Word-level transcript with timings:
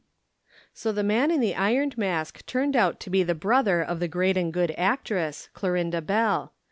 So 0.73 0.91
the 0.91 1.03
man 1.03 1.29
in 1.29 1.41
the 1.41 1.53
Ironed 1.55 1.95
Mask 1.95 2.43
turned 2.47 2.75
out 2.75 2.99
to 3.01 3.11
be 3.11 3.21
the 3.21 3.35
brother 3.35 3.83
of 3.83 3.99
the 3.99 4.07
great 4.07 4.35
and 4.35 4.51
good 4.51 4.71
actress, 4.75 5.47
Clorinda 5.53 6.01
Bell. 6.01 6.53